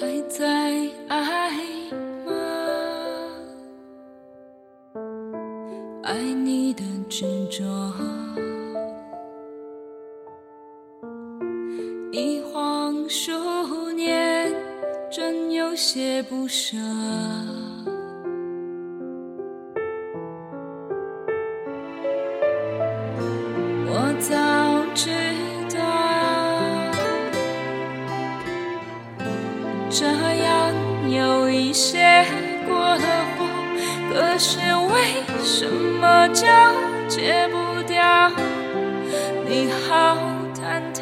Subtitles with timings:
[0.00, 0.46] 还在
[1.08, 1.50] 爱
[2.24, 2.32] 吗？
[6.02, 7.62] 爱你的执着，
[12.10, 14.50] 一晃数年，
[15.10, 16.78] 真有些不舍。
[31.80, 32.26] 有一些
[32.68, 33.06] 过了
[33.38, 33.46] 火，
[34.12, 34.58] 可是
[34.92, 36.44] 为什么就
[37.08, 38.30] 戒不掉？
[39.48, 40.18] 你好
[40.54, 41.00] 忐忑，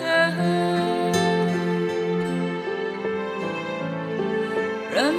[4.94, 5.12] 认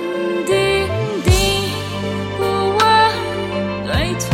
[0.45, 0.87] 定
[1.25, 1.29] 定
[2.37, 2.41] 不
[2.77, 2.79] 问
[3.85, 4.31] 对错，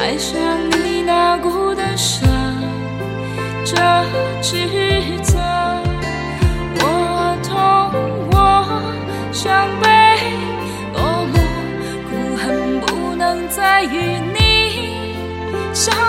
[0.00, 0.34] 爱上
[0.82, 2.26] 你那股的伤。
[3.66, 3.76] 这
[4.40, 4.66] 指
[5.22, 5.38] 责，
[6.80, 7.58] 我痛，
[8.32, 8.34] 我
[9.30, 9.68] 伤
[13.48, 15.14] 不再与你
[15.72, 16.07] 相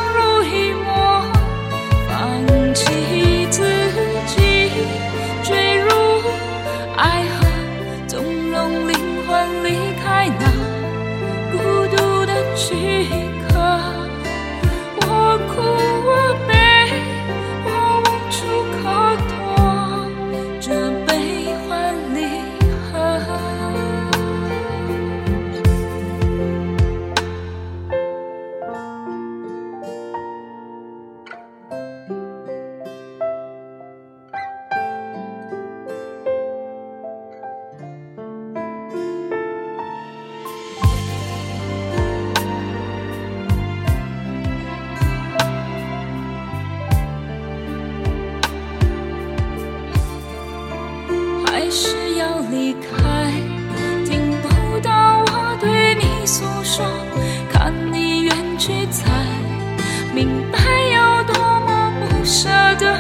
[51.70, 53.32] 还是要离开，
[54.04, 56.84] 听不到我对你诉说，
[57.52, 59.08] 看你远去才
[60.12, 62.50] 明白有多么不舍
[62.80, 62.98] 得。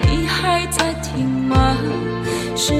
[0.00, 1.76] 你还在听吗？
[2.56, 2.74] 是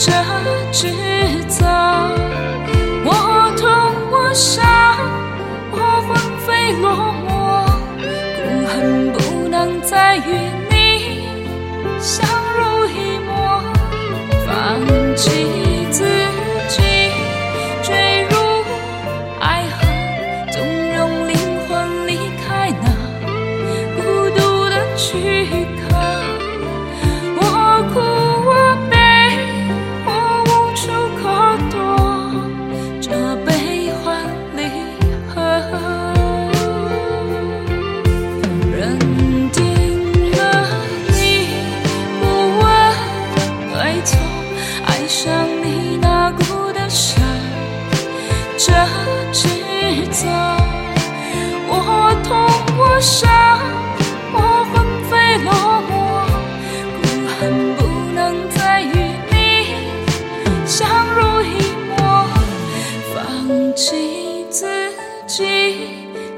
[0.00, 0.12] 这
[0.70, 0.86] 指
[1.48, 1.66] 责，
[3.04, 3.68] 我痛
[4.12, 4.64] 我伤，
[5.72, 5.76] 我
[6.06, 6.16] 魂
[6.46, 6.86] 飞落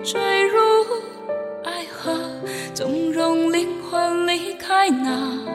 [0.02, 0.58] 坠入
[1.64, 2.12] 爱河，
[2.74, 5.49] 纵容灵魂离开那